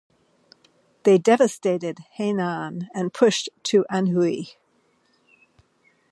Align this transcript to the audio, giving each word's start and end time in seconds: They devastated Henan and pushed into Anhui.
They 1.03 1.19
devastated 1.19 1.99
Henan 2.17 2.87
and 2.95 3.13
pushed 3.13 3.49
into 3.57 3.85
Anhui. 3.91 4.53